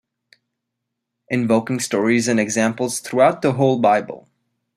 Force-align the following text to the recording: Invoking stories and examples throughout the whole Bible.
Invoking 1.29 1.79
stories 1.79 2.27
and 2.27 2.39
examples 2.39 3.01
throughout 3.01 3.43
the 3.43 3.51
whole 3.51 3.77
Bible. 3.77 4.27